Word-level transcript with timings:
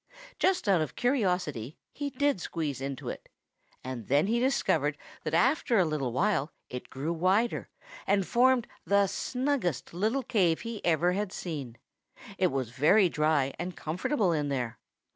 Just 0.39 0.67
out 0.67 0.81
of 0.81 0.95
curiosity 0.95 1.77
he 1.93 2.09
did 2.09 2.41
squeeze 2.41 2.81
into 2.81 3.07
it, 3.09 3.29
and 3.83 4.07
then 4.07 4.25
he 4.25 4.39
discovered 4.39 4.97
that 5.23 5.35
after 5.35 5.77
a 5.77 5.85
little 5.85 6.51
it 6.71 6.89
grew 6.89 7.13
wider 7.13 7.69
and 8.07 8.25
formed 8.25 8.65
the 8.83 9.05
snuggest 9.05 9.93
little 9.93 10.23
cave 10.23 10.61
he 10.61 10.83
ever 10.83 11.11
had 11.11 11.31
seen. 11.31 11.77
It 12.39 12.47
was 12.47 12.71
very 12.71 13.09
dry 13.09 13.53
and 13.59 13.77
comfortable 13.77 14.31
in 14.31 14.49
there. 14.49 14.79